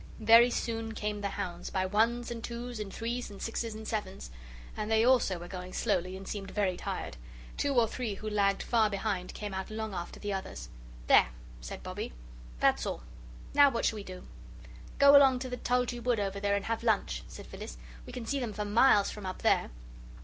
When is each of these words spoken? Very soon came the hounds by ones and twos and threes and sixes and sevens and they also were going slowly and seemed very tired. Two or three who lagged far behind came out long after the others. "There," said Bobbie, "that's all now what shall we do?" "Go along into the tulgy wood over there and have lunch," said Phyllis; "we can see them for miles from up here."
Very 0.19 0.49
soon 0.49 0.95
came 0.95 1.21
the 1.21 1.29
hounds 1.29 1.69
by 1.69 1.85
ones 1.85 2.31
and 2.31 2.43
twos 2.43 2.79
and 2.79 2.91
threes 2.91 3.29
and 3.29 3.39
sixes 3.39 3.75
and 3.75 3.87
sevens 3.87 4.31
and 4.75 4.89
they 4.89 5.05
also 5.05 5.37
were 5.37 5.47
going 5.47 5.73
slowly 5.73 6.17
and 6.17 6.27
seemed 6.27 6.49
very 6.49 6.75
tired. 6.75 7.17
Two 7.55 7.75
or 7.75 7.87
three 7.87 8.15
who 8.15 8.27
lagged 8.27 8.63
far 8.63 8.89
behind 8.89 9.35
came 9.35 9.53
out 9.53 9.69
long 9.69 9.93
after 9.93 10.19
the 10.19 10.33
others. 10.33 10.69
"There," 11.05 11.29
said 11.59 11.83
Bobbie, 11.83 12.13
"that's 12.59 12.87
all 12.87 13.03
now 13.53 13.69
what 13.69 13.85
shall 13.85 13.97
we 13.97 14.03
do?" 14.03 14.23
"Go 14.97 15.15
along 15.15 15.33
into 15.33 15.49
the 15.49 15.57
tulgy 15.57 15.99
wood 15.99 16.19
over 16.19 16.39
there 16.39 16.55
and 16.55 16.65
have 16.65 16.81
lunch," 16.81 17.21
said 17.27 17.45
Phyllis; 17.45 17.77
"we 18.07 18.11
can 18.11 18.25
see 18.25 18.39
them 18.39 18.53
for 18.53 18.65
miles 18.65 19.11
from 19.11 19.27
up 19.27 19.43
here." 19.43 19.69